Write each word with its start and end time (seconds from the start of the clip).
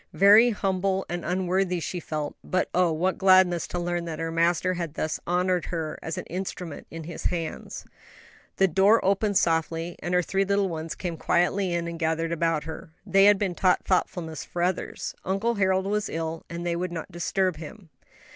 Very 0.13 0.49
humble 0.49 1.05
and 1.09 1.23
unworthy 1.23 1.79
she 1.79 1.99
felt; 1.99 2.35
but 2.43 2.69
oh, 2.73 2.91
what 2.91 3.19
gladness 3.19 3.67
to 3.67 3.77
learn 3.77 4.05
that 4.05 4.17
her 4.17 4.31
Master 4.31 4.73
had 4.73 4.95
thus 4.95 5.19
honored 5.27 5.65
her 5.65 5.99
as 6.01 6.17
an 6.17 6.25
instrument 6.25 6.87
in 6.89 7.03
His 7.03 7.25
hands. 7.25 7.85
The 8.55 8.67
door 8.67 8.99
opened 9.05 9.37
softly, 9.37 9.97
and 10.01 10.15
her 10.15 10.23
three 10.23 10.43
little 10.43 10.69
ones 10.69 10.95
came 10.95 11.17
quietly 11.17 11.71
in 11.73 11.87
and 11.87 11.99
gathered 11.99 12.31
about 12.31 12.63
her. 12.63 12.89
They 13.05 13.25
had 13.25 13.37
been 13.37 13.53
taught 13.53 13.85
thoughtfulness 13.85 14.43
for 14.43 14.63
others: 14.63 15.13
Uncle 15.23 15.53
Harold 15.53 15.85
was 15.85 16.09
ill, 16.09 16.45
and 16.49 16.65
they 16.65 16.75
would 16.75 16.91
not 16.91 17.11
disturb 17.11 17.57
him. 17.57 17.89